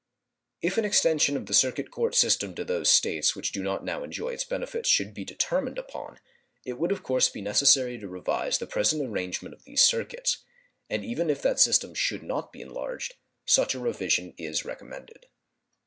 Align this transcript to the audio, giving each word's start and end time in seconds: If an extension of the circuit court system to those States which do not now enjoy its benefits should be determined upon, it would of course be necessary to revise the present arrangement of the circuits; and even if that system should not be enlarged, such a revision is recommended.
If 0.63 0.79
an 0.79 0.85
extension 0.85 1.37
of 1.37 1.45
the 1.45 1.53
circuit 1.53 1.91
court 1.91 2.15
system 2.15 2.55
to 2.55 2.65
those 2.65 2.89
States 2.89 3.35
which 3.35 3.51
do 3.51 3.61
not 3.61 3.85
now 3.85 4.03
enjoy 4.03 4.29
its 4.29 4.43
benefits 4.43 4.89
should 4.89 5.13
be 5.13 5.23
determined 5.23 5.77
upon, 5.77 6.17
it 6.65 6.79
would 6.79 6.91
of 6.91 7.03
course 7.03 7.29
be 7.29 7.39
necessary 7.39 7.99
to 7.99 8.07
revise 8.07 8.57
the 8.57 8.65
present 8.65 9.07
arrangement 9.07 9.53
of 9.53 9.63
the 9.63 9.75
circuits; 9.75 10.43
and 10.89 11.05
even 11.05 11.29
if 11.29 11.43
that 11.43 11.59
system 11.59 11.93
should 11.93 12.23
not 12.23 12.51
be 12.51 12.61
enlarged, 12.61 13.13
such 13.45 13.75
a 13.75 13.79
revision 13.79 14.33
is 14.39 14.65
recommended. 14.65 15.27